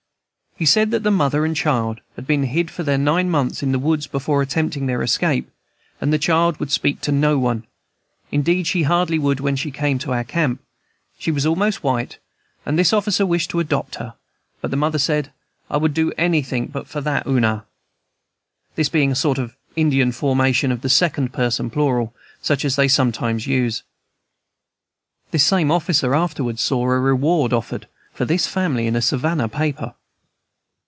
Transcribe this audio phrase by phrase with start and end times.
[0.57, 3.79] He said that the mother and child had been hid for nine months in the
[3.79, 5.49] woods before attempting their escape,
[5.99, 7.65] and the child would speak to no one,
[8.31, 10.61] indeed, she hardly would when she came to our camp.
[11.17, 12.19] She was almost white,
[12.63, 14.13] and this officer wished to adopt her,
[14.59, 15.31] but the mother said,
[15.67, 17.65] "I would do anything but that for oonah,"
[18.75, 22.87] this being a sort of Indian formation of the second person plural, such as they
[22.89, 23.81] sometimes use.
[25.31, 29.95] This same officer afterwards saw a reward offered for this family in a Savannah paper.